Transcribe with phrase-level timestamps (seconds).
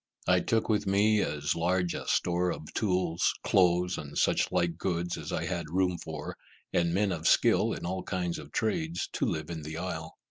[0.27, 5.15] I took with me as large a store of tools, clothes, and such like goods
[5.15, 6.35] as I had room for,
[6.73, 10.15] and men of skill in all kinds of trades, to live in the isle.